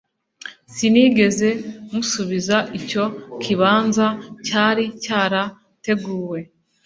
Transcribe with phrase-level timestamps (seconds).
[0.73, 1.49] Sinigeze
[1.93, 3.03] musubiza Icyo
[3.41, 4.07] kibanza
[4.45, 6.39] cyari cyarateguwe